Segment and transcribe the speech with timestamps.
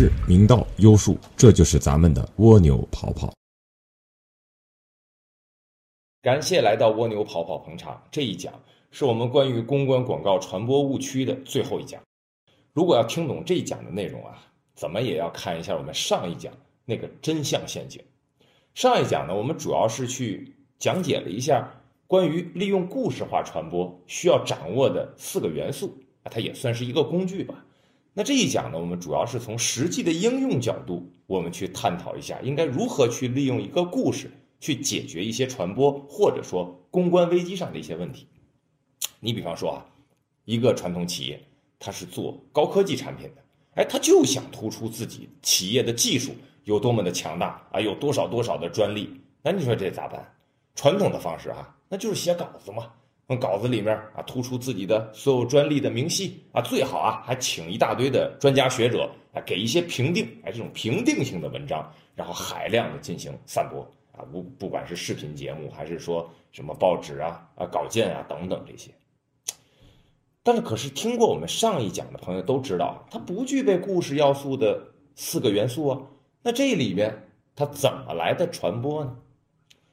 [0.00, 3.34] 是、明道、优术，这就是咱们的蜗牛跑跑。
[6.22, 8.00] 感谢来到蜗牛跑跑捧场。
[8.08, 8.54] 这一讲
[8.92, 12.00] 是我们关于公关广告传播误区的最后一讲。
[12.72, 14.40] 如果要听懂这一讲的内容啊，
[14.76, 18.00] 怎么也要看一下我们上一讲那个真相陷阱。
[18.74, 21.68] 上一讲呢，我们主要是去讲解了一下
[22.06, 27.64] 关于利用故事化传播需要掌握的四个元素，它也算是一个工具吧。
[28.18, 34.28] 那这一讲呢，我们主要是从实际的应用角度，我们去探讨一下应该如何去利用一个故事
[34.58, 38.26] 去解决一些传播或者说公关危机上的一些问题。
[39.20, 39.86] 你比方说啊，
[40.46, 41.40] 一个传统企业，
[41.78, 43.44] 它是做高科技产品的，
[43.76, 49.20] 哎，他就想突出自己企业的技术有多么的强大啊，有多少多少的专利。
[49.44, 50.34] 那你说这咋办？
[50.74, 52.90] 传统的方式哈，那就是写稿子嘛。
[53.28, 63.82] 从稿子里面啊，突出自己的所有专利的明细啊，最好啊，还请一大堆的专家学者啊，给一些评定，哎，这种评定性的文章，然后海量的进行散播
[64.12, 68.90] 啊，不不管是视频节目，还是说什么报纸啊、啊稿件啊等等这些。
[70.42, 74.82] 但是，可是听过我们上一讲的朋友都知道，它不具备故事要素的
[75.16, 76.00] 四个元素啊。
[76.42, 77.14] 那这里边
[77.54, 79.14] 它怎么来的传播呢？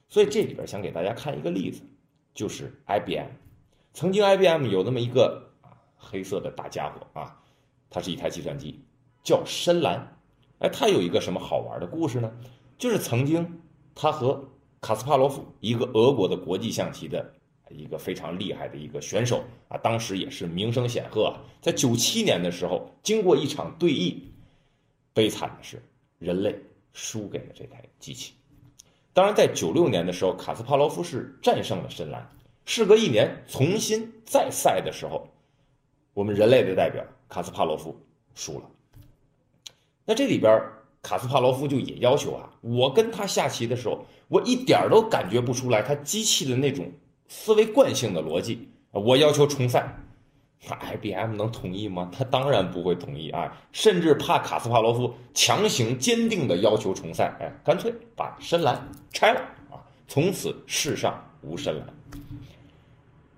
[0.08, 1.82] 所以这里边想给大家看一个例子。
[2.36, 3.30] 就是 IBM，
[3.94, 5.50] 曾经 IBM 有那么一个
[5.96, 7.42] 黑色的大家伙啊，
[7.90, 8.80] 它是一台计算机，
[9.24, 10.16] 叫深蓝。
[10.60, 12.32] 哎，它有一个什么好玩的故事呢？
[12.78, 13.62] 就是曾经
[13.96, 14.48] 他和
[14.82, 17.34] 卡斯帕罗夫，一个俄国的国际象棋的
[17.70, 21.40] 一个非常厉害的一个选手啊，当时也是名声显赫啊。
[21.62, 24.16] 在九七年的时候，经过一场对弈，
[25.14, 25.82] 悲惨的是
[26.20, 26.54] 人类
[26.92, 28.34] 输给了这台机器。
[29.16, 32.30] 当然，在九六年的时候，卡斯帕罗夫是战胜了深蓝。
[32.66, 35.30] 事隔一年，重新再赛的时候，
[36.14, 37.98] 我们人类的代表卡斯帕罗夫
[38.34, 38.70] 输了。
[40.04, 40.62] 那这里边，
[41.02, 46.92] 卡斯帕罗夫就也要求啊，我跟他下棋的时候，我一点都感觉不出来他机器的那种
[47.30, 49.98] 思维惯性的逻辑我要求重赛。
[50.68, 52.10] 他 IBM 能同意吗？
[52.12, 53.56] 他当然不会同意啊！
[53.72, 59.40] 甚至怕卡斯帕罗夫强行坚定的要求重赛，哎，干脆把深蓝拆了
[59.70, 59.78] 啊！
[60.08, 61.88] 从此世上无深蓝。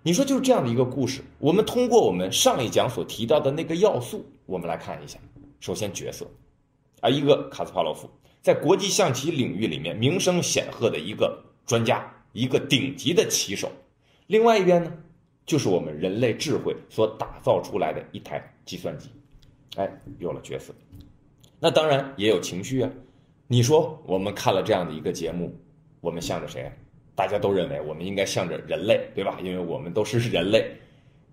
[0.03, 1.21] 你说就是这样的一个故事。
[1.37, 5.19] 我们通过我们上一讲所提到的那个要素，我们来看一下。
[5.59, 6.25] 首先角色
[7.01, 8.09] 啊，一个卡斯帕罗夫
[8.41, 13.69] 在国际象棋领域里面名声显赫的一个专家，一个顶级的棋手。
[14.27, 14.93] 另外一边呢？
[15.47, 19.09] 就是我们人类智慧所打造出来的一台计算机，
[19.77, 20.73] 哎，有了角色，
[21.57, 22.91] 那当然也有情绪啊。
[23.47, 25.57] 你说我们看了这样的一个节目，
[26.01, 26.69] 我们向着谁？
[27.15, 29.39] 大家都认为我们应该向着人类，对吧？
[29.41, 30.69] 因为我们都是人类。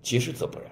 [0.01, 0.71] 其实则不然，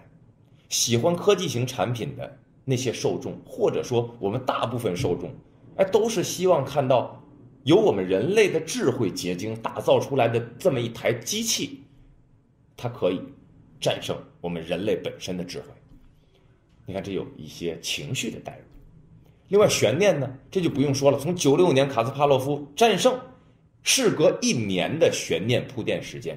[0.69, 5.35] 喜欢科技型产品的那些受众，或者说我们大部分受众，
[5.77, 7.21] 哎，都是希望看到
[7.65, 11.83] 由我们人类的智慧结晶打造出来的这么一台机器。
[12.83, 13.21] 它可以
[13.81, 15.67] 战胜我们人类本身的智慧。
[16.85, 18.65] 你看，这有一些情绪的代入。
[19.47, 21.17] 另外，悬念呢，这就不用说了。
[21.21, 23.17] 从九六年卡斯帕洛夫战胜，
[23.85, 26.37] 事隔一年的悬念铺垫时间，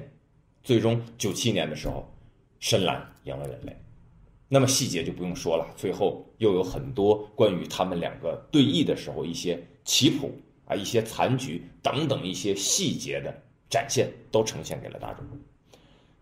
[0.62, 2.08] 最终九七年的时候，
[2.60, 3.76] 深蓝赢了人类。
[4.48, 5.66] 那么细节就不用说了。
[5.76, 10.32] 最后又有很多关于他们两个对弈的时候一些棋谱
[10.66, 13.34] 啊、一些残局等等一些细节的
[13.68, 15.26] 展现，都呈现给了大众。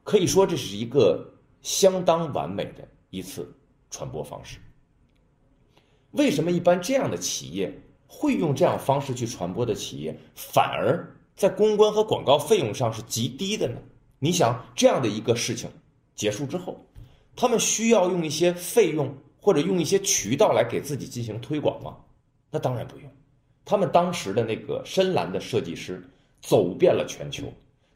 [0.05, 3.53] 可以说这是一个相当完美的一次
[3.91, 4.59] 传播方式。
[6.13, 7.77] 为什么一般这样的企业
[8.07, 13.77] 会用这样方式去传播的企业，反而在公关和广告费用上是极低的呢？
[14.21, 15.69] 你想这样的一个事情
[16.15, 16.87] 结束之后，
[17.35, 21.97] 他们需要用一些费用或者用一些渠道来给自己进行推广吗？
[22.51, 23.11] 那当然不用。
[23.65, 26.09] 他们当时的那个深蓝的设计师
[26.41, 27.53] 走遍了全球。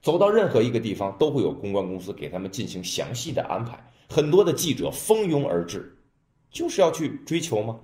[0.08, 3.78] 走到任何一个地方，都会有公关公司给他们进行详细的安排。
[4.08, 5.94] 很多的记者蜂拥而至，
[6.50, 7.78] 就是要去追求吗？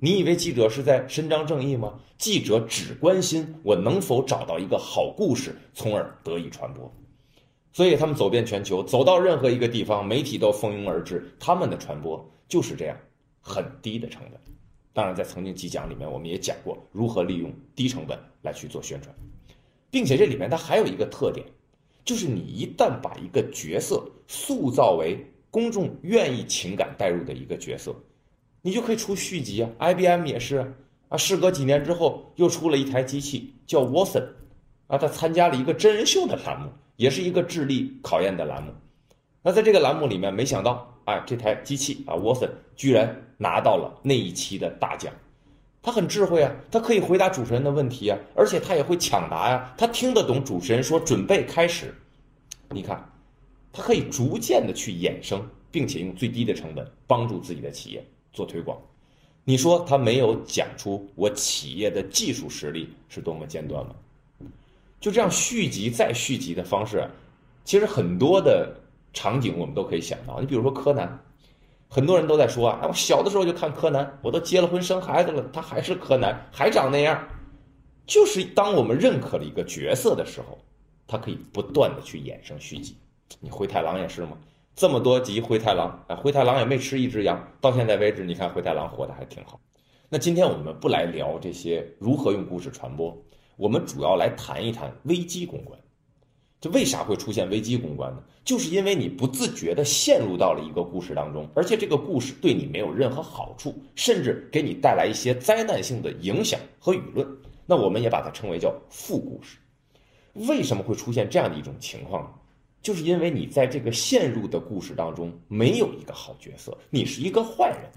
[0.00, 2.00] 你以为记者是在伸张正义吗？
[2.16, 6.92] 记者只关心我能否找到一个好故事，从而得以传播。
[7.72, 11.32] 所以他们走遍全球，走到任何一个地方，媒体都蜂拥而至。
[11.38, 12.96] 他们的传播就是这样，
[13.40, 14.40] 很低的成本。
[14.92, 19.14] 当然，在曾经几讲里面，我们也讲过如何利用低成本来去做宣传，
[19.92, 21.46] 并且这里面它还有一个特点。
[22.08, 27.94] 就是你一旦把一个角色塑造为公众愿意情感带入的一个角色，
[28.62, 29.68] 你就可以出续集啊。
[29.78, 30.72] IBM 也是
[31.10, 34.26] 啊，事隔几年之后又出了一台机器叫 Watson，
[34.86, 38.72] 啊，他参加了一个真人秀的栏目，也是一个智力考验的栏目。
[39.42, 45.12] 那在这个栏目里面，没想到啊，这台机器啊 Watson 居然拿到了那一期的大奖。
[45.80, 51.94] 他很智慧啊，他可以回答主持人的问题啊，而且他也会抢答呀，他听得懂主持人说准备开始。
[52.70, 53.10] 你看，
[53.72, 55.40] 他可以逐渐的去衍生，
[55.70, 58.76] 并且用最低的成本帮助自己的企业做推广。
[59.44, 63.94] 你说他没有讲出我企业的技术实力是多么尖端吗？
[65.00, 67.08] 就这样续集再续集的方式，
[67.64, 68.74] 其实很多的
[69.14, 70.40] 场景我们都可以想到。
[70.40, 71.18] 你比如说柯南。
[71.88, 77.26] 很多人都在说啊，我小的时候就看柯南，我都结了婚生孩子了，他还是柯南，还长那样。
[78.06, 80.58] 就是当我们认可了一个角色的时候，
[81.06, 82.96] 他可以不断的去衍生续集。
[83.40, 84.36] 你灰太狼也是吗？
[84.74, 89.58] 这么多集灰太狼，啊，灰太狼也没吃一只羊，到现在为止，你看灰太狼活得还挺好。
[90.08, 93.16] 那今天我们不来聊这些如何用故事传播，
[93.56, 95.78] 我们主要来谈一谈危机公关。
[96.60, 98.22] 这为啥会出现危机公关呢？
[98.44, 107.26] 就是因为你不自觉地陷入到了一个故事当中，而且这个故事对你没有任何好处，甚至给你带来一些灾难性的影响和舆论。
[107.64, 109.58] 那我们也把它称为叫负故事。
[110.46, 112.30] 为什么会出现这样的一种情况呢？
[112.80, 117.90] 就是因为你在这个陷入的故事当中没有一个好角色，你是一个坏人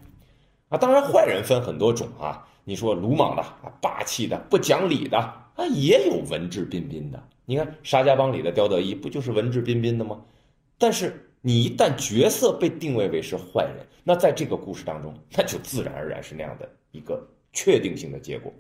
[0.70, 0.78] 啊。
[0.78, 2.48] 当然，坏人分很多种啊。
[2.64, 7.24] 你说鲁莽的啊，霸气的，不讲理的啊，也有文质彬彬的。
[7.52, 10.22] 你看沙家浜里的刁德一不就是文质彬彬的吗？
[10.78, 17.22] 但是你一旦角色被定位为是坏人，那在这个故事当中，那就自然而然是那样的一个
[17.52, 18.54] 确定性的结果。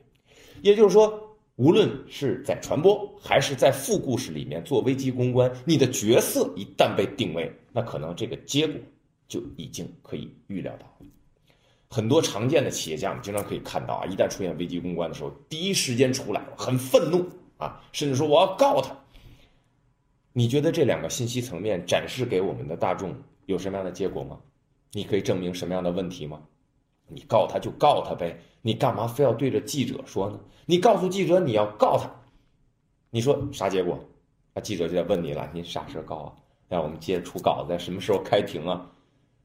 [0.61, 8.75] 也就是说，无论是在传播还是在副故事里面做危机公关，你的角色一旦被定位，那可能这个结果
[9.29, 10.85] 就已经可以预料到。
[11.89, 17.25] 很多常见的企业家，我们经常可以看到啊，一旦出现危机公关的时候，第一时间出来很愤怒
[17.61, 18.97] 啊，甚至说我要告他。
[20.33, 23.15] 你觉得这两个信息层面展示给我们的大众
[23.45, 24.39] 有什么样的结果吗？
[24.93, 26.41] 你可以证明什么样的问题吗？
[27.07, 30.39] 你告他就告他呗，你干嘛非要对着记者说呢？
[30.65, 32.09] 你告诉记者你要告他，
[33.09, 33.99] 你说啥结果？
[34.53, 36.33] 那记者就在问你了，你啥时候告啊？
[36.67, 38.89] 让我们接着出稿子，什么时候开庭啊？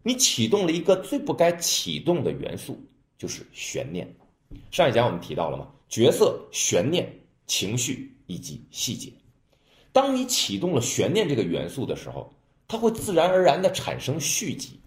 [0.02, 2.80] 你启动了一个最不该启动的元素，
[3.18, 4.08] 就是悬念。
[4.70, 5.68] 上一讲我们提到了吗？
[5.88, 7.08] 角色、悬念、
[7.46, 9.12] 情绪以及细节。
[9.92, 12.32] 当你启动了悬念这个元素的时候，
[12.68, 14.80] 它会自然而然的产生续集。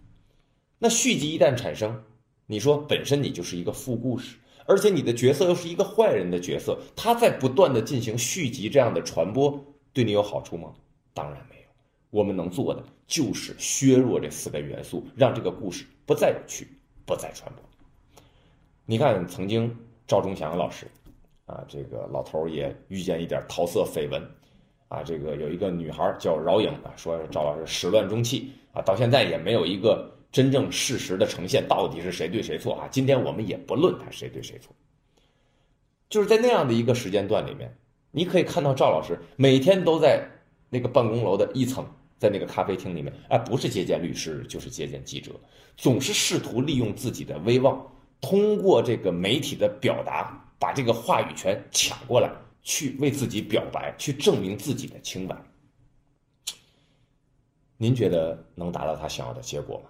[0.77, 2.03] 那续集一旦产生，
[2.45, 9.59] 你说本身你就是一个副故事，而且你的角色又是一个坏人的角色，他在不断的进行续集这样的传播，
[9.93, 10.73] 对你有好处吗？
[11.13, 11.61] 当然没有。
[12.11, 16.67] 我们能做的就是削弱这四个元素，让这个故事不再有趣，
[17.05, 17.63] 不再传播。
[18.85, 19.75] 你看，曾经
[20.07, 20.87] 赵忠祥老师，
[21.49, 24.21] 啊，这个老头也遇见一点桃色绯闻，
[24.87, 32.87] 啊，这个有一个女孩叫饶颖啊，说赵老师始乱终弃啊，到现在也没有一个真正事实的呈现，到底是谁对谁错啊？
[32.91, 34.75] 今天我们也不论他谁对谁错，
[36.07, 37.75] 就是在那样的一个时间段里面，
[38.11, 40.23] 你可以看到赵老师每天都在
[40.69, 41.83] 那个办公楼的一层。
[42.19, 45.31] 在那个咖啡厅里面，哎，不是接见律师，就是接见记者，
[45.77, 47.81] 总是试图利用自己的威望，
[48.19, 52.29] 通过这个媒体的表达，把这个话语权抢过来，
[52.61, 55.35] 去为自己表白，去证明自己的清白。
[57.77, 59.89] 您觉得能达到他想要的结果吗？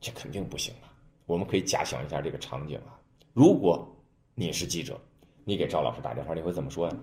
[0.00, 0.88] 这肯定不行啊！
[1.26, 2.96] 我们可以假想一下这个场景啊，
[3.32, 3.86] 如果
[4.34, 4.98] 你是记者，
[5.44, 6.96] 你给赵老师打电话，你会怎么说呀？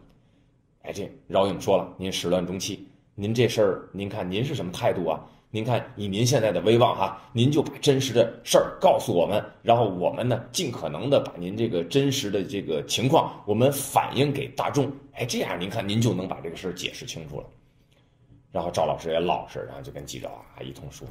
[0.84, 2.88] 哎，这饶颖说了，您始乱终弃。
[3.13, 5.29] 您这事儿，您看您是什么态度啊？
[5.50, 14.92] 您看以您现在的威望哈，您就把真实的事儿告诉我们，然后我们呢尽可能的把您这个真实的这个情况，我们反映给大众。
[15.13, 17.48] 哎，这样您看您就能把这个事儿解释清楚了。
[18.51, 21.08] 然后赵老师也老实，然后就跟记者啊一通说。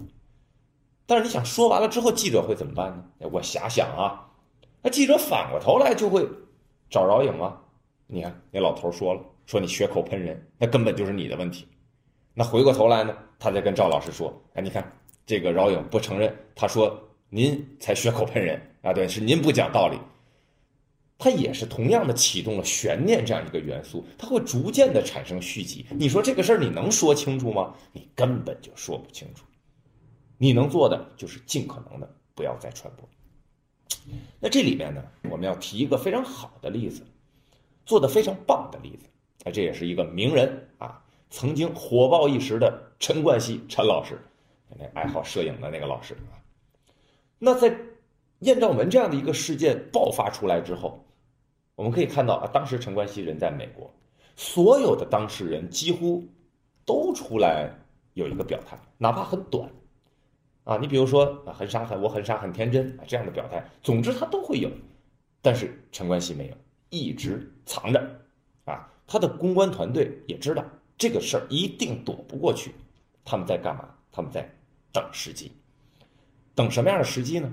[1.07, 3.29] 但是你想说完了之后，记者会怎么办呢？
[3.33, 4.29] 我瞎想啊，
[4.83, 6.29] 那记者反过头来就会
[6.91, 7.59] 找饶颖啊。
[8.07, 11.67] 你看那老头说了，说你血口喷人，那根本就是你的问题。
[12.39, 14.93] 那回过头来呢，他再跟赵老师说：“哎，你看
[15.25, 19.99] 这个饶颖不承认，他说您才血口喷人啊，对，是您不讲道理。”
[21.17, 25.87] 他也是同样的启动了悬念这样一个元素，他会逐渐的产生续集。
[25.89, 27.75] 你说这个事儿你能说清楚吗？
[27.95, 29.47] 你根本就说不清楚。
[30.37, 33.09] 你能做的就是尽可能的不要再传播。
[34.39, 37.03] 那这里面呢，我们要提一个非常好的例子，
[37.87, 39.09] 做的非常棒的例子。
[39.45, 40.66] 哎，这也是一个名人。
[41.31, 44.19] 曾经火爆一时的陈冠希陈老师，
[44.79, 46.39] 那爱好摄影的那个老师啊，
[47.39, 47.77] 那在
[48.41, 51.05] 艳照门这样的一个事件爆发出来之后，
[51.75, 53.93] 我们可以看到啊，当时陈冠希人在美国，
[54.37, 56.25] 所有的当事人几乎
[56.85, 57.71] 都出来
[58.15, 59.71] 有一个表态，哪怕很短
[60.65, 64.71] 啊，你比如说啊，很傻很我很傻很天真啊这样的表态，总之他都会有。
[65.43, 66.55] 但是陈冠希没有，
[66.91, 68.21] 一直藏着，
[68.65, 70.65] 啊，他的公关团队也知道
[70.99, 72.75] 这个事儿一定躲不过去，
[73.25, 73.89] 他们在干嘛？
[74.11, 74.49] 他们在
[74.93, 75.53] 等时机，
[76.55, 77.51] 等什么样的时机呢？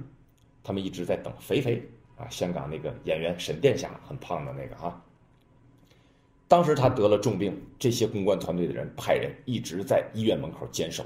[0.64, 1.84] 他们一直在等肥肥
[2.18, 5.04] 啊，香港那个演员沈殿霞，很胖的那个哈。
[6.48, 11.06] 当时他得了重病，这些公关团队的人派人一直在医院门口坚守。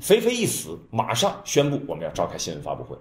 [0.00, 2.96] 肥肥一死，马上宣布我们要召开新闻发布会。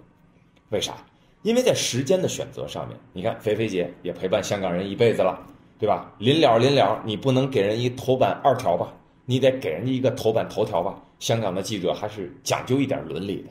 [0.69, 0.95] 为啥？
[1.41, 5.45] 因为在时间的选择上面，你看肥肥姐也陪伴香港人一辈子了，
[5.83, 6.15] 对吧？
[6.17, 8.93] 临了临了，你不能给人一头版二条吧？
[9.25, 10.97] 你得给人家一个头版头条吧？
[11.19, 13.49] 香港的记者还是讲究一点伦理的。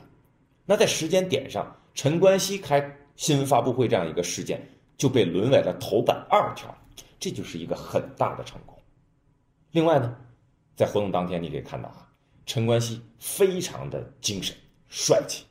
[0.65, 2.83] 那在时间点上，陈冠希开
[3.17, 6.75] 新闻发布会这样一个事件就被沦为了头版二条，
[7.21, 8.75] 这就是一个很大的成功。
[9.73, 10.17] 另外呢，
[10.75, 12.09] 在活动当天你可以看到啊，
[12.47, 14.57] 陈冠希非常的精神
[14.89, 15.45] 帅气。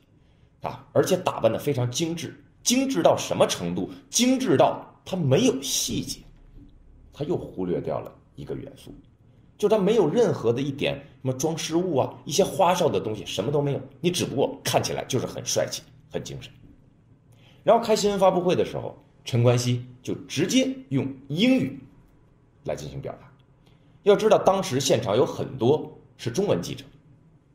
[0.62, 3.88] 啊，而且打扮的非常精致，精致到什么程度？
[4.10, 6.18] 精致到他没有细节，
[7.12, 8.94] 他又忽略掉了一个元素，
[9.58, 13.80] 就他没有任何的一点什么装饰物啊，一些花哨的东西，什么都没有。
[14.00, 16.52] 你只不过看起来就是很帅气、很精神。
[17.62, 21.78] 然后开新闻发布会的时候，陈冠希就直接用英语
[22.64, 23.30] 来进行表达。
[24.02, 26.84] 要知道，当时现场有很多是中文记者，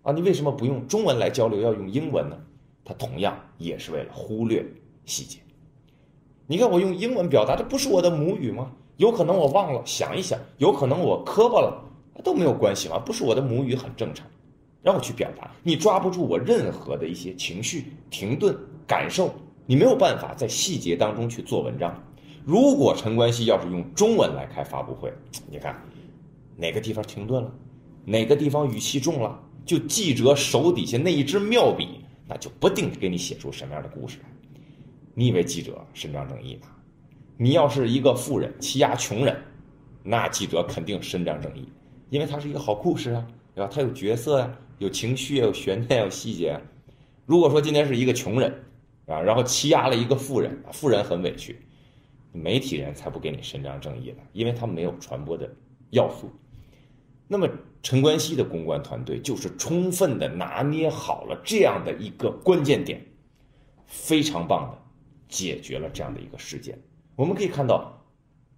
[0.04, 2.38] 啊，你为什么不用中文来交流，要用英文呢？
[2.86, 4.66] 他同样也是为了忽略
[5.04, 5.40] 细节。
[6.46, 8.72] 你看，我用英文表达，这不是我的母语吗？
[8.98, 11.82] 有可能我忘了，想一想，有可能我磕巴了，
[12.24, 14.28] 都没有关系嘛，不是我的母语很正常。
[14.84, 19.34] 让我去表达，你抓不住我任何的一些情绪、停顿、感受，
[19.66, 21.94] 你没有办法在细节当中去做文章。
[22.46, 25.12] 如果陈冠希要是用中文来开发布会，
[25.50, 25.76] 你看
[26.56, 27.52] 哪个地方停顿了，
[28.06, 32.02] 哪个地方语气重了，就记者手底下那一支妙笔。
[32.30, 34.26] 那就不定给你写出什么样的故事来。
[35.14, 36.68] 你以为记者伸张正义吗？
[37.38, 39.36] 你要是一个富人欺压穷人，
[40.04, 41.68] 那记者肯定伸张正义，
[42.10, 43.70] 因为他是一个好故事啊，对吧？
[43.72, 46.60] 他有角色呀，有情绪，有悬念，有细节。
[47.26, 48.52] 如果说今天是一个穷人
[49.06, 51.60] 啊，然后欺压了一个富人，富人很委屈，
[52.32, 55.50] 媒体人才不给你伸张正义呢，因为他没有传播的
[55.92, 56.32] 要素。
[57.28, 57.48] 那么。
[57.84, 63.02] 陈冠希的公关团队就是充分的拿捏好了这样的一个关键点，
[63.86, 64.78] 非常棒的
[65.30, 66.78] 解决了这样的一个事件。
[67.18, 68.02] 我们可以看到，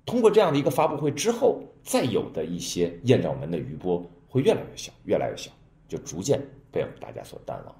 [0.06, 5.50] 通过这样的一个发布会之后，再有的一些艳照门的余波会越来越小，越来越小，
[5.88, 6.40] 就逐渐
[6.72, 7.76] 被我们大家所淡忘。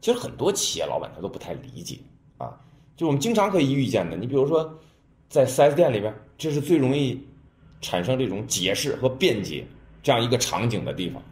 [0.00, 1.98] 其实很多企业老板他都不太理解
[2.38, 2.58] 啊，
[2.96, 4.78] 就我们经常可以遇见的，你比如说
[5.28, 7.22] 在 4S 店里边，这是最容易
[7.82, 9.66] 产生这种解释和辩解。
[10.02, 11.22] 这样一个场景的地方，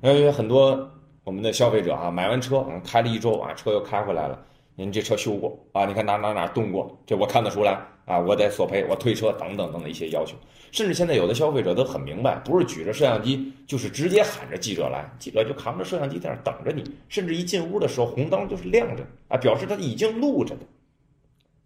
[0.00, 0.90] 因为很多
[1.22, 4.42] 我们的消费者啊，买完车，开了一周啊，车又开回来了，
[4.76, 5.86] 您这车修过啊？
[5.86, 6.96] 你看哪哪哪动过？
[7.06, 10.36] 这我看得出来啊，我得索赔，我退车等等等的一些要求。
[10.70, 20.62] 甚至现在有的消费者都很明白，不是举着摄像机，就是直接喊着记者来，记者就扛着摄像机在那等着你，甚至一进屋的时候红灯就是亮着啊，表示他已经录着的。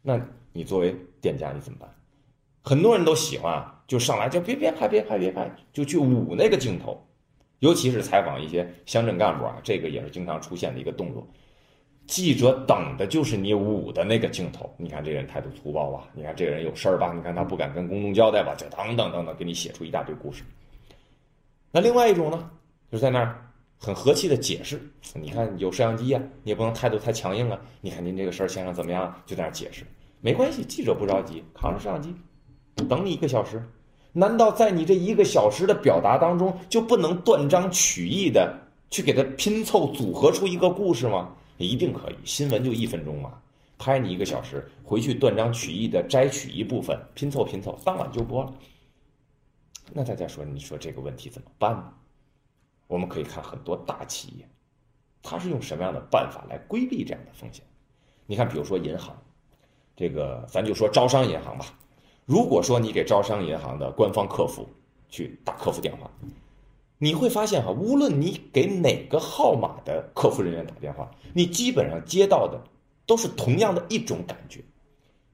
[0.03, 0.21] 那
[0.53, 1.93] 你作为店家你怎么办？
[2.63, 3.77] 很多人都喜欢啊。
[3.91, 7.05] 就上来就别别拍别拍别拍，就去捂那个镜头，
[7.59, 11.27] 尤其是采访一些乡镇干部啊，这个也是经常出现的一个动作。
[12.11, 14.69] 记者等的就是你捂的那个镜头。
[14.77, 16.09] 你看这人态度粗暴吧？
[16.13, 17.13] 你看这个人有事儿吧？
[17.15, 18.53] 你看他不敢跟公众交代吧？
[18.57, 20.43] 就等等等等，给你写出一大堆故事。
[21.71, 22.51] 那另外一种呢，
[22.91, 23.41] 就在那儿
[23.79, 24.83] 很和气的解释。
[25.15, 27.57] 你看有摄像机呀，你也不能态度太强硬啊。
[27.81, 29.15] 你看您这个事儿先生怎么样？
[29.25, 29.85] 就在那儿解释，
[30.21, 32.13] 没关系，记者不着急，扛着摄像机
[32.89, 33.65] 等你一个小时。
[34.13, 38.53] 难道在你这一个小时的表达当中，就不能断章取义的
[38.91, 41.37] 去给他拼凑组合出一个故事吗？
[41.65, 42.17] 一定可以。
[42.25, 43.41] 新闻就一分钟嘛，
[43.79, 48.53] 拍你一个小时，回去断章取义的摘取一部分，拼凑拼凑，当晚就播了。
[49.93, 51.93] 那大家说，你说这个问题怎么办呢？
[52.87, 54.49] 我们可以看很多大企业，
[55.23, 57.65] 他是用什么样的办法来规避这样的风险？
[58.27, 59.17] 你看，比如说银行，
[59.97, 61.67] 这个咱就说招商银行吧。
[62.27, 64.69] 如果说你给招商银行的官方客服
[65.09, 66.11] 去打客服电话，
[67.03, 72.63] 你会发现哈，无论你给哪个号码的客服人员打电话，你基本上接到的
[73.07, 74.63] 都是同样的一种感觉，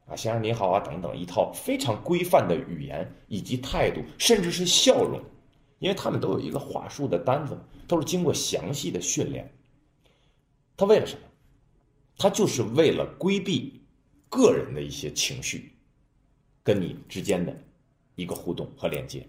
[0.06, 5.20] 啊，先生你好啊，等等，一套非常规范的语言以及态度，甚至是笑容，
[5.80, 7.58] 因为他们都有一个话术的单子，
[7.88, 9.52] 都是经过详细的训练。
[10.76, 11.23] 他为了什么？
[12.16, 13.82] 他就是为了规避
[14.28, 15.73] 个人的一些情绪。
[16.62, 17.56] 跟你之间的
[18.16, 19.25] 一个互动和连接，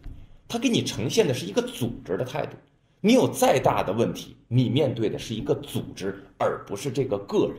[0.47, 2.55] 他给你呈现的是一个组织的态度。
[2.99, 7.57] 你有再大的问题，你面对的是一个组织，而不是这个个人，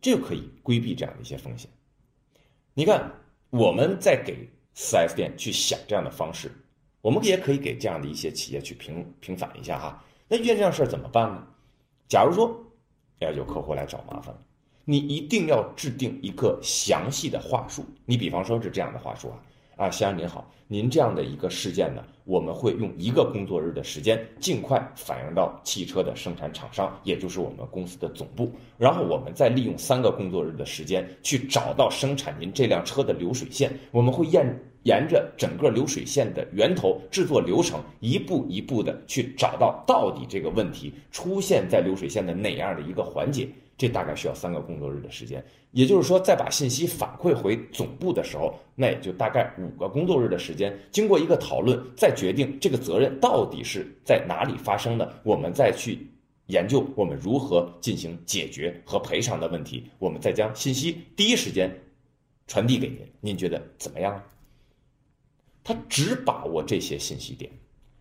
[0.00, 1.70] 这就可以规避这样的一些风险。
[2.74, 3.12] 你看，
[3.50, 6.50] 我们在给 4S 店去想这样的方式，
[7.00, 10.04] 我们也可以给这样的一些企业去平平反一下哈。
[10.26, 11.46] 那遇见这样事儿怎么办呢？
[12.08, 12.60] 假如说，
[13.20, 14.42] 要有客户来找麻烦了，
[14.84, 17.84] 你一定要制定一个详细的话术。
[18.04, 19.38] 你比方说是这样的话术啊。
[19.80, 43.48] 啊，先生您好，您这样的一个事件呢，我们会用一个工作日的时间，尽快反映到汽车的生产厂商，也就是我们公司的总部，然后我们再利用三个工作日的时间去找到生产您这辆车的流水线，我们会沿沿着整个流水线的源头制作流程，一步一步的去找到到底这个问题出现在流水线的哪样的一个环节。
[43.80, 50.78] 这大概需要三个工作日的时间，也就是说，在把信息反馈回总部的时候，那也就大概五个工作日的时间。
[50.92, 56.06] 经过一个讨论，再决定这个责任到底是在哪里发生的，我们再去
[56.48, 59.88] 研究我们如何进行解决和赔偿的问题。
[59.98, 61.74] 我们再将信息第一时间
[62.46, 64.22] 传递给您，您觉得怎么样？
[65.64, 67.50] 他只把握这些信息点，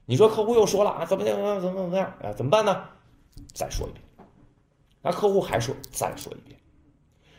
[0.05, 2.33] 你说客户又说了啊，怎么怎么怎么怎么样啊？
[2.33, 2.83] 怎么办呢？
[3.53, 4.03] 再说一遍。
[5.01, 6.59] 那客户还说：“再说一遍，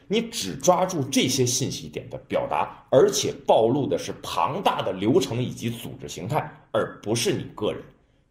[0.09, 7.83] 你只抓住这些信息点的表达，而且暴露的是庞大的流程以及组织形态，而不是你个人。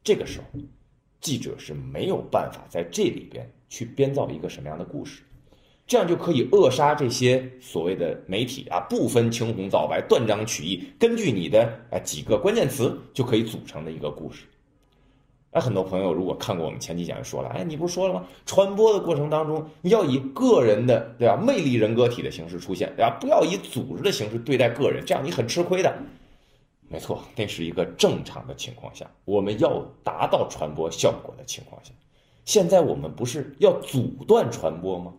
[0.04, 0.60] 这个时候，
[1.22, 5.22] 记者是没有办法在这里边去编造一个什么样的故事，
[5.86, 14.46] 这样就可以扼杀这些所谓的媒体啊，不分青红皂白，断章取义，根据你的啊几个关键词就可以组成的一个故事。”
[15.52, 18.24] 哎，很多朋友如果看过我们前几讲，就说了，哎，你不是说了吗？
[18.46, 23.18] 传播的过程当中，你要以个人的对吧，魅力人格体的形式出现，对吧？
[23.20, 25.92] 不要以组织的形式对待个人，这样你很吃亏的。
[26.88, 31.92] 没错，那是一个正常的情况下，我们要达到传播效果的情况下。
[32.46, 35.14] 现在我们不是要阻断传播吗？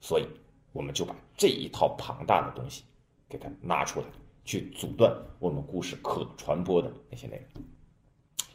[0.00, 0.26] 所以
[0.72, 2.82] 我们就把这一套庞大的东西
[3.28, 4.06] 给它拿出来，
[4.44, 7.64] 去阻断我们故事可传播的那些内容。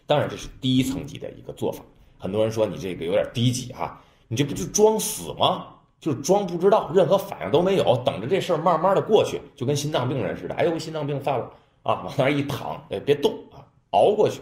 [0.10, 1.84] 当然，这是第一层级的一个做法。
[2.18, 5.68] 很多人说你这个有点低级哈，你这不就装死吗？
[6.00, 10.56] 就是装不知道，任何反应都没有，等着这事儿慢慢的过去，就跟心脏病人似的。
[10.56, 11.46] 哎呦，心脏病犯了
[11.84, 14.42] 啊，往那儿一躺，哎，别动啊，熬过去。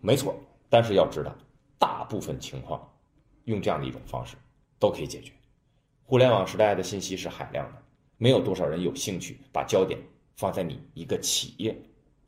[0.00, 0.32] 没错，
[0.68, 1.34] 但是要知道，
[1.76, 2.80] 大部分情况
[3.46, 4.36] 用这样的一种方式
[4.78, 5.32] 都可以解决。
[6.04, 7.82] 互联网时代的信息是海量的，
[8.18, 9.98] 没有多少人有兴趣把焦点
[10.36, 11.76] 放在你一个企业。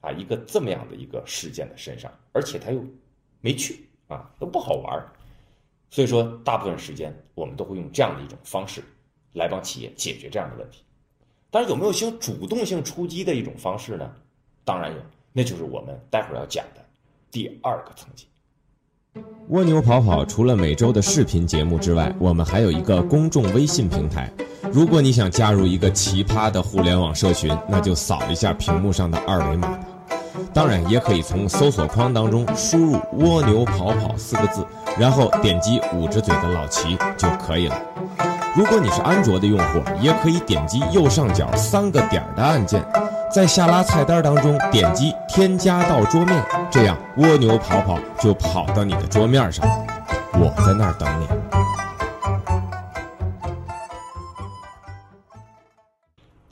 [0.02, 2.84] 啊，一个这么样的一个事件的身上，而且他又
[3.40, 5.10] 没去啊，都不好玩儿，
[5.88, 8.82] 所以说大部分时间我们都会用这样的一种方式
[9.32, 10.82] 来帮企业解决这样的问题。
[11.50, 14.10] 但是有没有性主动性出击的一种方式呢？
[14.64, 14.98] 当然有，
[15.32, 16.84] 那就是我们待会儿要讲的
[17.30, 18.26] 第二个层级。
[19.48, 24.32] 蜗牛跑跑除了每周的视频节目之外，我们还有一个公众微信平台。
[24.72, 29.78] 如果你想加入一个奇葩的互联网社群，那就扫一下屏幕上的二维码。
[30.52, 34.66] 当然，也可以从搜索框当中输入“蜗牛跑跑”四个字，
[34.98, 37.76] 然后点击捂着嘴的老齐就可以了。
[38.55, 42.85] 如果你是安卓的用户，也可以点击右上角三个点的按键，
[43.33, 49.74] 在下拉菜单当中点击“添加到桌面”，这样蜗牛跑跑就跑到你的桌面上了。
[50.35, 51.62] 我在那儿等你。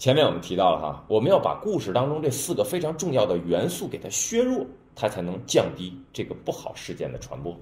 [0.00, 4.64] 前面我们提到了哈，我们要把故事当中这四个非常重要的元素给它削弱，
[4.96, 7.54] 它才能降低这个不好事件的传播。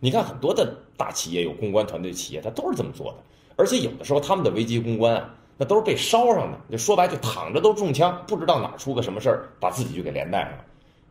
[0.00, 3.18] 你看很多的大企业有公关团队企业，它都是这么做的，
[3.54, 10.64] 而且有的时候他们的危机公关啊，那都是被烧上的，就说白就躺着都中枪，不知道哪出个什么事儿，把自己就给连带上了。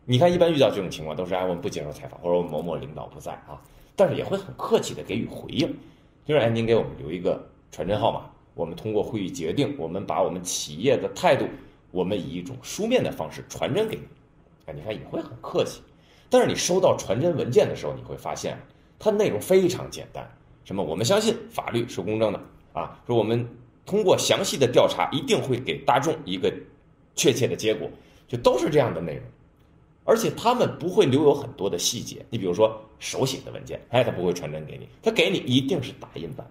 [0.04, 3.56] 你看一般遇到这种情况，都是哎我们不接受采访，或者我们某某领导不在啊，
[3.96, 5.74] 但是也会很客气的给予回应，
[6.26, 8.20] 就是哎您给我们留一个传真号码。
[8.56, 11.46] 我们通过会议决定，我们把我们企业的态度，
[11.90, 14.02] 我们以一种书面的方式传真给你。
[14.64, 15.82] 啊，你看也会很客气。
[16.30, 18.58] 但是你收到传真文件的时候，你会发现
[18.98, 20.26] 它内容非常简单。
[20.64, 20.82] 什么？
[20.82, 22.40] 我们相信法律是公正的
[22.72, 23.46] 啊，说我们
[23.84, 26.50] 通过详细的调查，一定会给大众一个
[27.14, 27.90] 确切的结果，
[28.26, 29.22] 就都是这样的内容。
[30.04, 32.24] 而且他们不会留有很多的细节。
[32.30, 36.50] 你比如说手写的文件，哎，他不会传真给你，他给你一定是打印版，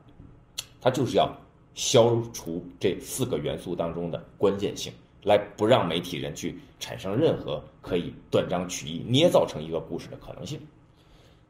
[0.79, 1.35] 他就是要。
[1.75, 4.91] 消除这四个元素当中的关键性，
[5.23, 10.59] 来不让媒体人去产生任何可以断章取义、捏造成一个故事的可能性。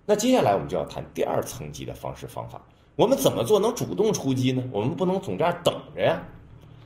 [0.05, 2.61] 那接下来我们就要谈第二层级的方式方法。
[2.95, 4.63] 我们怎么做能主动出击呢？
[4.71, 6.21] 我们不能总这样等着呀。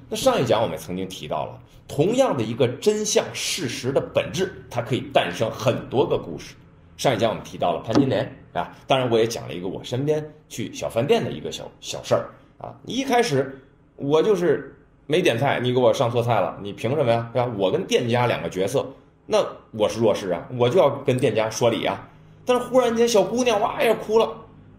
[0.10, 6.56] 那上一讲我们曾经提到了，同样的一个真相事实的本质，它可以诞生很多个故事。
[6.98, 12.30] 上一讲我们提到了潘金莲啊，当然我也讲了一个我身边去小饭店的一个小小事儿。
[12.60, 13.60] 啊，一开始
[13.96, 14.76] 我就是
[15.08, 17.30] 没点菜，你给我上错菜了，你凭什么呀？
[17.34, 17.52] 对吧？
[17.58, 18.86] 我跟店家两个角色，
[19.26, 22.08] 那我是弱势啊，我就要跟店家说理啊。
[22.46, 24.30] 但是忽然间，小姑娘哇呀哭了，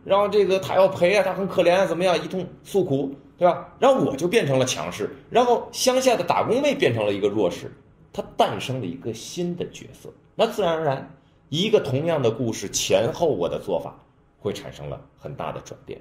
[0.05, 2.17] 然后这个她要赔啊，她很可怜啊，怎么样？
[2.17, 3.75] 一通诉苦，对吧？
[3.79, 7.73] 然后我就变成了强势，然后乡下的打工妹变成了一个弱势，
[8.13, 10.11] 她诞生了一个新的角色。
[10.35, 11.15] 那自然而然，
[11.49, 13.95] 一个同样的故事前后，我的做法
[14.39, 16.01] 会产生了很大的转变。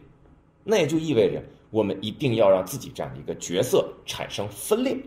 [0.63, 4.97] 那也就意味着，我们一定要让自己这样的一个角色产生分裂，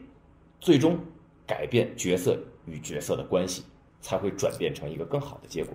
[0.61, 0.99] 最终
[1.47, 3.63] 改变角色与角色的关系，
[4.01, 5.75] 才会转变成一个更好的结果。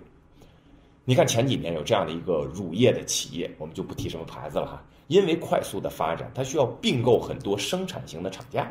[1.04, 8.70] 你看前几年有这样的一个乳业的企业，我们就不提什么牌子了哈，因为快速的发展，它需要并购很多生产型的厂家，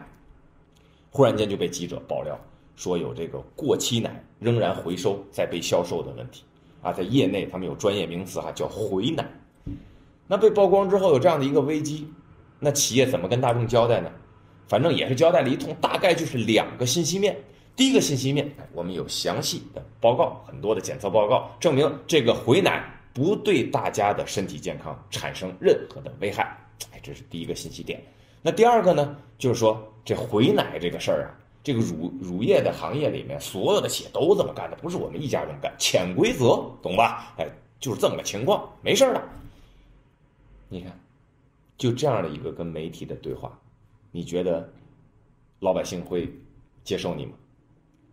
[1.11, 2.39] 忽然间就被记者爆料
[2.75, 6.43] 说有这个过期奶仍然回收再被销售的问题
[6.81, 9.27] 啊，在业内他们有专业名词哈，叫回奶。
[10.27, 12.07] 那被曝光之后有这样的一个危机，
[12.59, 14.11] 那企业怎么跟大众交代呢？
[14.67, 17.35] 反正也是交代了一通，大概就是两个信息面。
[17.75, 26.57] 第一个信息面，我们有详细的报告，很多的检测报告证明这个回奶不对大家的身体健康产生任何的危害。
[26.91, 28.03] 哎，这是第一个信息点。
[28.41, 31.31] 那第二个呢，就是说这回奶这个事儿啊，
[31.63, 37.33] 这个乳乳业的行业里面所有的企业都这么干的，不是我们一家这么干，潜规则，懂吧？
[37.37, 37.47] 哎，
[37.79, 39.21] 就是这么个情况，没事儿的。
[40.69, 40.91] 你看，
[41.77, 43.57] 就这样的一个跟媒体的对话，
[44.11, 44.69] 你觉得
[45.59, 46.29] 老百姓会
[46.83, 47.31] 接受你吗？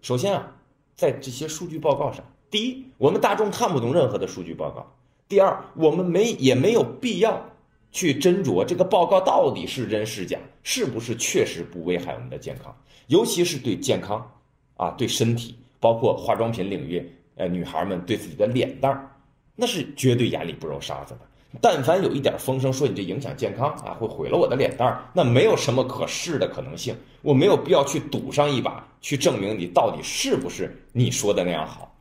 [0.02, 0.56] 首先啊，
[0.94, 4.82] 在这些数据报告上，第一，我们大众看不懂任何的数据报告；
[5.28, 7.44] 第二，我们没也没有必要
[7.90, 12.76] 去斟酌这个报告到底是真是假，是不是确实不危害我们的健康，
[13.08, 14.30] 尤其是对健康
[14.76, 19.10] 啊，对身体，包括化妆品领域，呃，女孩们对自己的脸蛋儿，
[19.56, 21.20] 那是绝对眼里不揉沙子的。
[21.60, 31.94] 但凡有一点风声说你这影响健康啊，会毁了我的脸蛋儿，那没有什么可试的可能性，我没有必要去赌上一把，去证明你到底是不是你说的那样好，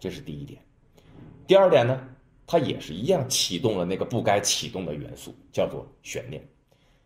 [0.00, 0.60] 这是第一点。
[1.46, 2.00] 第二点呢，
[2.46, 6.42] 它也是一样启动了那个不该启动的元素，叫做悬念。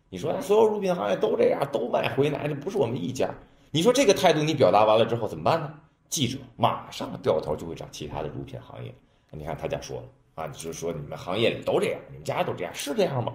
[0.09, 3.29] 你说所有乳品行业都这样，都卖回奶，这不是我们一家。
[3.71, 5.73] 你说这个态度你表达完了之后怎么办呢？
[6.07, 8.95] 记者马上掉头就会找其他的乳品行业。
[9.31, 10.03] 你看他家说了。
[10.37, 13.33] 啊，就是说你们行业里都这样，你们家都这样，是这样吗？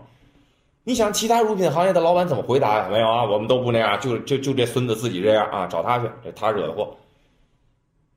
[0.84, 2.88] 你想其他乳品行业的老板怎么回答呀？
[2.88, 6.96] 没有啊，我们都不那样，就就就这孙子自己这样啊，找他去，这他惹的祸。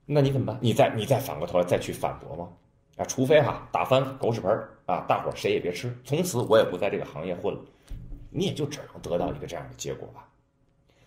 [0.05, 0.57] 那你怎么办？
[0.61, 2.47] 你再你再反过头来再去反驳吗？
[2.97, 4.51] 啊，除非哈打翻狗屎盆
[4.85, 7.59] 啊，大伙儿谁也别吃，从此我也不在这个行业混了，
[8.29, 10.27] 你也就只能得到一个这样的结果吧。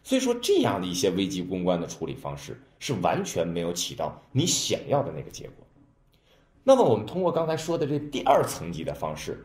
[0.02, 5.66] 所以说，这样的一些危机公关的处理方式是完全没有起到你想要的那个结果。
[6.68, 9.42] 那么，我们通过刚才说的这第二层级的方式，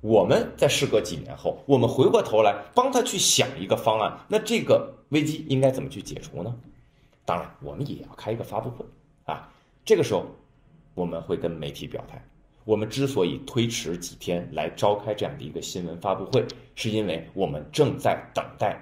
[0.00, 4.18] 我们在事隔几年后，我们回过头来帮他去想一个方案。
[4.26, 6.52] 那这个危机应该怎么去解除呢？
[7.24, 8.84] 当然，我们也要开一个发布会
[9.24, 9.48] 啊。
[9.84, 10.26] 这个时候，
[10.94, 12.20] 我们会跟媒体表态。
[12.64, 18.76] 我们之所以推迟几天来召开这样的一个新闻发布会，是因为我们正在等待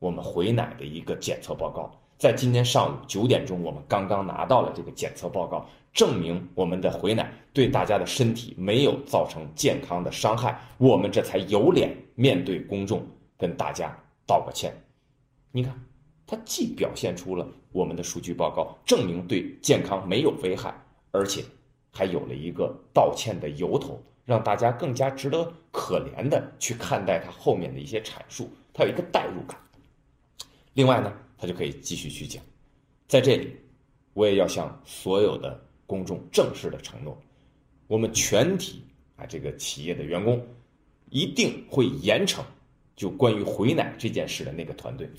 [0.00, 1.90] 我们回奶的一个检测报告。
[2.18, 5.66] 在今天上午九点钟，我们刚刚拿到了这个检测报告。
[5.98, 13.04] 证明我们的回奶对大家的身体没有造成健康的伤害，我们这才有脸面对公众
[13.36, 13.92] 跟大家
[14.24, 14.72] 道个歉。
[15.50, 15.74] 你看，
[16.24, 20.72] 它既表现出了我们的数据报告证明对健康没有危害，
[21.10, 21.42] 而且
[21.90, 29.58] 还有了一个道歉的由头，让大家更加值得可怜的去看待它后面的一些阐述，它有一个代入感。
[30.74, 32.40] 另外呢，他就可以继续去讲，
[33.08, 33.56] 在这里，
[34.14, 35.64] 我也要向所有的。
[35.88, 37.18] 公众正式的承诺，
[37.86, 38.84] 我们全体
[39.16, 40.46] 啊这个企业的员工
[41.08, 42.42] 一定会严惩
[42.94, 45.10] 就关于回奶这件事的那个团队，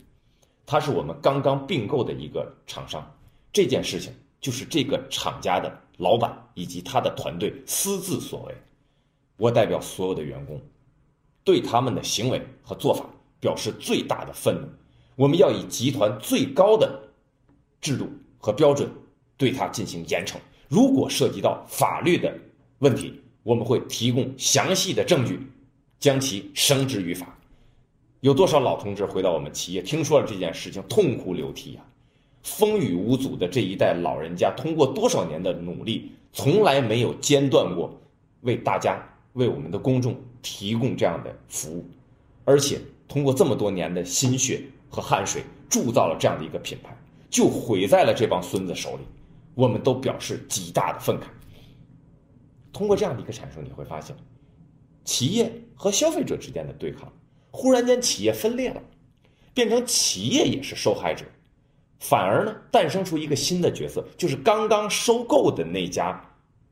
[0.67, 3.03] 他是我们刚刚并购的一个厂商，
[3.51, 8.53] 这件事情就是这个厂家的老板以及他的团队私自所为，
[9.37, 10.61] 我代表所有的员工
[11.43, 14.67] 对他们的行为和做法表示最大的愤怒，
[15.15, 17.01] 我们要以集团最高的
[17.81, 18.87] 制度和标准
[19.35, 20.37] 对他进行严惩。
[20.69, 22.31] 如果涉及到法律的
[22.77, 25.39] 问题，我们会提供详细的证据，
[25.99, 27.35] 将其绳之于法。
[28.21, 31.81] 有多少老同志回到我们企业，听说了这件事情，痛哭流涕呀！
[32.43, 37.99] 风雨无阻的这一代老人家，通过多少年的努力，从来没有间断过
[38.41, 39.01] 为大家、
[39.33, 41.83] 为我们的公众提供这样的服务，
[42.45, 46.95] 而且通过这么多年的心血和汗水，铸造了这样的一个品牌，
[47.29, 49.03] 就毁在了这帮孙子手里。
[49.59, 51.23] 我们都表示极大的愤慨。
[52.71, 54.15] 通过这样的一个产生，你会发现，
[55.03, 57.11] 企业和消费者之间的对抗，
[57.51, 58.81] 忽然间企业分裂了，
[59.53, 61.25] 变成企业也是受害者，
[61.99, 66.23] 反而呢诞生出一个新的角色，就是刚刚收购的那家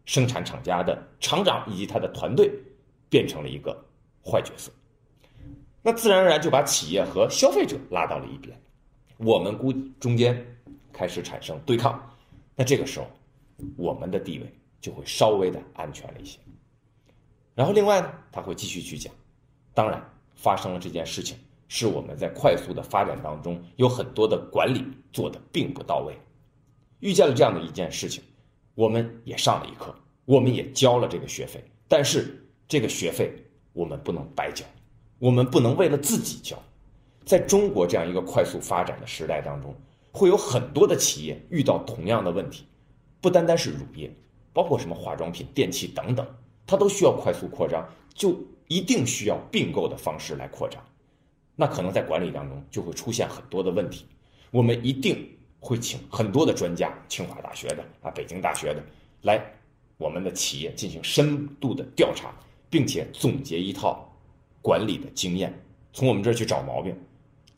[0.06, 2.50] 生产厂家的厂长以及他的团队
[3.10, 3.78] 变成了一个
[4.24, 4.72] 坏角色，
[5.82, 8.58] 那自然而然就把企业和消费者拉到了一边，
[9.18, 10.42] 我们估中间
[10.94, 12.02] 开始产生对抗，
[12.58, 13.08] 那这个时候
[13.78, 16.38] 我们的地位就会稍微的安全了一些。
[17.56, 19.14] 然后另外呢，他会继续去讲，
[19.74, 20.04] 当然
[20.36, 21.38] 发生了这件事情。
[21.70, 26.18] 是我们在快速的发展当中有很多的管理做的并不到位，
[27.02, 28.24] 遇见了这样的一件事情，
[28.74, 29.94] 我们也上了一课，
[30.24, 33.34] 我们也交了这个学费，但是这个学费
[33.74, 34.66] 我们不能白交，
[35.20, 36.58] 我们不能为了自己交，
[37.26, 39.76] 在中国这样一个快速发展的时代当中，
[40.18, 42.66] 会有很多的企业遇到同样的问题，
[43.22, 44.12] 不单单是乳业，
[44.52, 46.26] 包括什么化妆品、电器等等，
[46.66, 48.36] 它都需要快速扩张，就
[48.68, 50.84] 一定需要并购的方式来扩张。
[51.56, 54.08] 那可能在管理当中就会出现很多的问题，
[54.50, 58.84] 我们一定会请很多的专家，清华大学的啊，北京大学的
[59.22, 59.40] 来
[59.98, 62.34] 我们的企业进行深度的调查，
[62.72, 64.12] 并且总结一套
[64.64, 65.54] 管理的经验，
[65.94, 66.96] 从我们这儿去找毛病，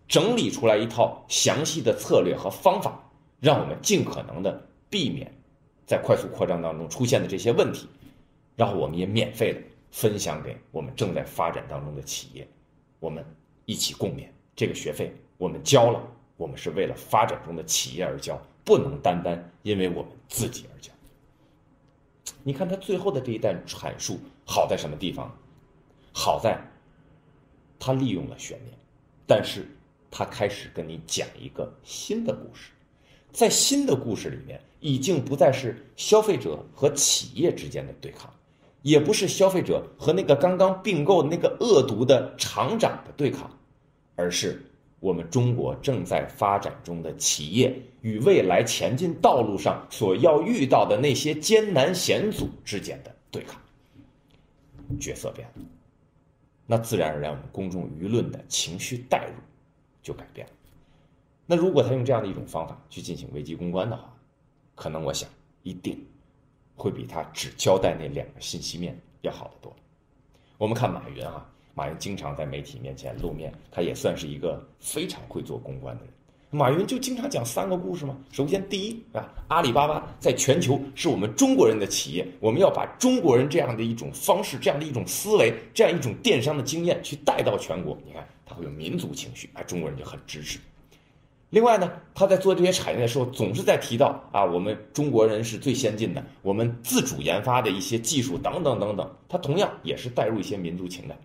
[0.10, 3.02] 整理出来一套详细的策略和方法，
[3.40, 5.34] 让我们尽可能的避免
[5.86, 7.88] 在快速扩张当中出现的这些问题，
[8.58, 12.46] 然后我们也免费的分享给我们正在发展当中的企业，
[13.00, 13.24] 我们。
[13.66, 16.02] 一起共勉，这个学费我们交了，
[16.38, 20.92] 我们是为了发展中的企业而交，不能单单因为我们自己而交。
[22.42, 25.32] 你看他最后的这一段阐述好在什么地方？
[26.12, 26.60] 好在，
[27.78, 28.76] 他利用了悬念，
[29.28, 29.68] 但是
[30.12, 32.72] 他开始跟你讲一个新的故事，
[33.32, 38.34] 在新的故事里面，已经不再是消费者和企业之间的对抗。
[38.82, 43.50] 也不是消费者和那个刚刚并购那个恶毒的厂长的对抗。
[44.16, 44.62] 而是
[45.00, 53.62] 我们中国正在发展中的企业与未来前进道路上所要遇到的那些艰难险阻之间的对抗，
[55.00, 55.64] 角色变了，
[56.66, 59.34] 那自然而然我们公众舆论的情绪带入
[60.10, 60.54] 就改变了。
[61.46, 64.12] 那如果他用这样的一种方法去进行危机公关的话，
[64.74, 65.30] 可能我想
[65.62, 66.04] 一定
[66.76, 69.76] 会比他只交代那两个信息面要好得多。
[70.58, 71.48] 我们看马云啊。
[71.76, 76.14] 马云经常在媒体面前露面，他也算是一个非常会做公关的人。
[76.52, 78.18] 马云就经常讲三个故事嘛。
[78.32, 87.96] 首先，第一啊，阿里巴巴在全球是我们中国人的企业，我们要把中国人这样的一种方式、这样的一种思维、这样一种电商的经验去带到全国。
[88.04, 90.58] 你看，他会有民族情绪，啊，中国人就很支持。
[91.52, 99.08] 另外呢，他在做这些产业的时候，总是在提到啊，我们中国人是最先进的，我们自主研发的一些技术等等等等。
[99.28, 101.16] 他同样也是带入一些民族情感。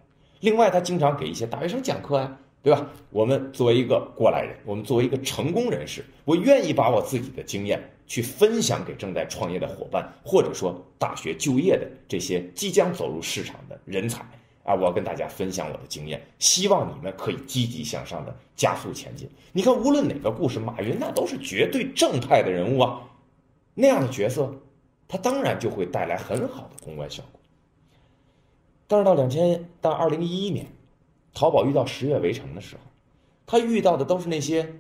[0.41, 2.89] 另外，他经常给一些大学生讲课啊，对吧？
[3.11, 14.23] 我们作为一个过来人，我们作为一个成功人士，我愿意把我自己的经验去分享给正在创业的伙伴，或者说大学就业的这些即将走入市场的人才
[14.63, 19.29] 啊，我要跟大家分享我的经验，希望你们可以积极向上的加速前进。
[19.53, 23.03] 你看，无论哪个故事，马云那都是绝对正派的人物啊，
[23.75, 24.51] 那样的角色，
[25.07, 27.39] 他当然就会带来很好的公关效果。
[28.87, 30.67] 但是到两千到二零一一年，
[31.35, 32.83] 淘宝遇到十月围城的时候，
[33.45, 34.77] 他遇到的都是那些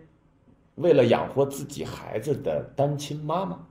[0.76, 3.66] 为了养活自己孩子的单亲妈妈，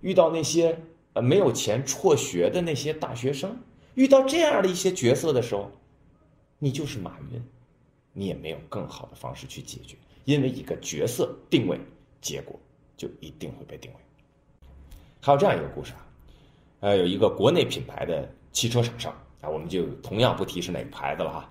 [0.00, 0.80] 遇到那些
[1.14, 3.58] 呃没有钱辍学的那些大学生，
[3.94, 5.70] 遇到这样的一些角色的时候，
[6.60, 7.42] 你就是马云，
[8.12, 11.78] 你也没有更好的方式去解决，因为一个角色定位，
[12.20, 12.58] 结果
[12.96, 13.96] 就一定会被定位。
[15.20, 16.06] 还有这样一个故事啊，
[16.80, 19.12] 呃，有一个国内品牌的汽车厂商。
[19.40, 21.48] 啊，我们就同样不提是哪个牌子了哈。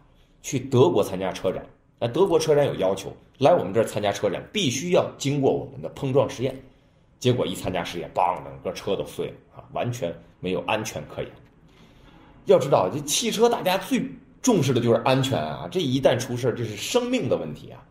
[0.48, 1.62] 去德国参加车展，
[2.00, 6.56] 那德国车展有要求，来我们这儿参加车展必须要经过我们的碰撞实验。
[7.20, 11.30] 结果一参加实验，梆，整个车都碎了啊，完全没有安全可言。
[12.46, 14.10] 要知道，这汽车大家最
[14.42, 17.84] 重视的就是安全啊，这一旦出事儿这是生命的问题啊。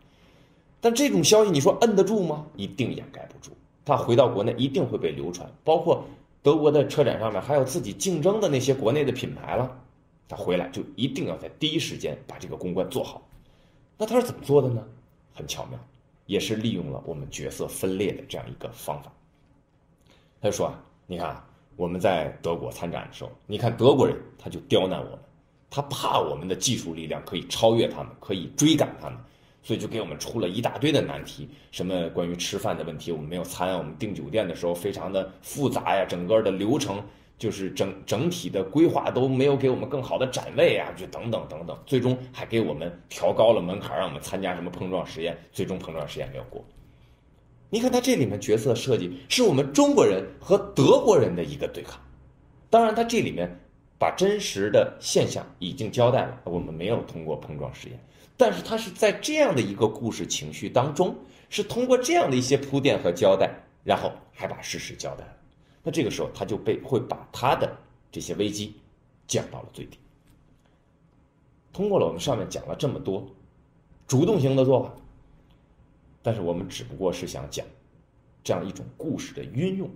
[0.81, 2.43] 但这种消息你说摁得住吗？
[2.55, 3.55] 一定掩盖不住。
[3.85, 6.03] 它回到国内一定会被流传，包括
[6.41, 9.79] 德国的车展上面还有自己竞争的那些国内的品牌了。
[10.29, 13.25] 他回来就一定要在第一时间把这个公关做好，
[13.97, 14.83] 那他是怎么做的呢？
[15.33, 15.79] 很巧妙，
[16.25, 19.11] 也是利用了我们角色分裂的这样一个方法。
[20.41, 25.19] 他就说啊，你看啊我们在德国参展的时候，你看德国人他就刁难我们，
[25.69, 29.17] 他怕我们的技术力量可以超越他们，可以追赶他们，
[29.63, 37.01] 所以就给我们出了一大堆的难题，什么关于吃饭的问题，我们没有餐，我们订酒店的时候非常的复杂呀，整个的流程。
[37.37, 46.65] 就是整整体的规划都没有给我们更好的展位啊，就等等等等，最终还给我们调高了门槛，让我们参加什么碰撞实验，最终碰撞实验没有过。
[47.69, 51.99] 你看他这里面角色设计是我们中国人和德国人的一个对抗，
[52.69, 53.59] 当然他这里面
[53.99, 57.99] 把真实的现象已经交代了，我们没有通过碰撞实验，
[58.37, 61.15] 但是他是在这样的一个故事情绪当中，
[61.49, 65.36] 是通过这样的一些铺垫和交代，然后还把事实交代了，
[65.87, 67.73] 那这个时候他就被会把他的
[68.11, 68.75] 这些危机
[69.25, 69.97] 降到了最低。
[71.71, 73.25] 通过了我们上面讲了这么多
[74.05, 74.93] 主动型的做法。
[76.21, 77.65] 但是我们只不过是想讲
[78.43, 79.89] 这样一种故事的运用，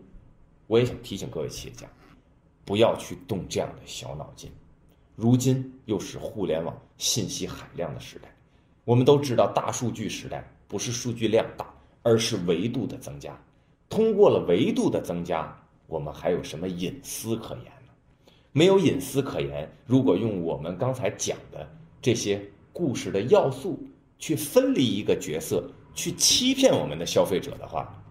[0.67, 1.85] 我也想提醒各位企业家，
[2.63, 4.49] 不要去动这样的小脑筋。
[5.17, 8.33] 如今又是互联网信息海量的时代，
[8.85, 11.65] 我们都知道大数据时代不是数据量大，
[12.01, 13.37] 而是维度的增加。
[13.89, 15.53] 通过了维度的增加，
[15.91, 18.33] 我们还有什么隐私可言呢？
[18.51, 19.69] 没有隐私可言。
[19.85, 21.69] 如果用我们刚才讲的
[22.01, 22.41] 这些
[22.73, 23.77] 故事的要素
[24.17, 25.69] 去分离一个角色。
[25.93, 28.01] 去欺骗我们的消费者的话，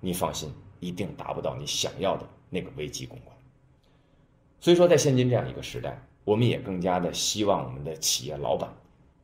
[0.00, 3.36] 你放心，一定达不到你想要的那个危机公关。
[4.60, 8.72] 所以说，在现今这样一个时代，我们也更加的希望我们的企业老板，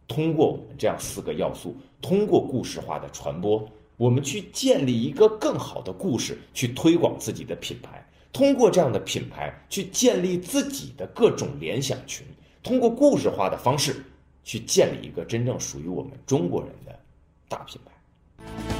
[0.08, 3.64] 通过我们这样四个要素，通过故事化的传播，
[4.00, 8.02] 我们去建立一个更好的故事，去推广自己的品牌。
[8.32, 12.26] 通过这样的品牌，去建立自己的各种联想群。
[12.62, 14.02] 通过故事化的方式，
[14.42, 16.98] 去建立一个真正属于我们中国人的
[17.46, 18.79] 大品牌。